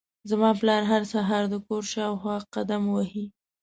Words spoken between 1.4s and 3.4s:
د کور شاوخوا قدم وهي.